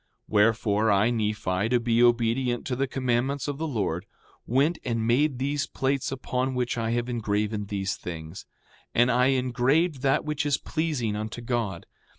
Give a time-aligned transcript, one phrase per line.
[0.23, 4.07] 5:31 Wherefore, I, Nephi, to be obedient to the commandments of the Lord,
[4.47, 8.47] went and made these plates upon which I have engraven these things.
[8.95, 11.85] 5:32 And I engraved that which is pleasing unto God.